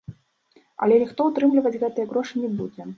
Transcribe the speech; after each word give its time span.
Але 0.87 0.95
ніхто 1.05 1.29
ўтрымліваць 1.29 1.77
гэтыя 1.87 2.11
грошы 2.15 2.35
не 2.45 2.51
будзе. 2.61 2.81